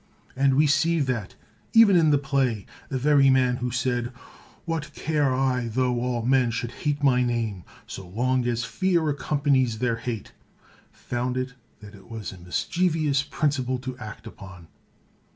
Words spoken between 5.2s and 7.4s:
I tho all men should hate my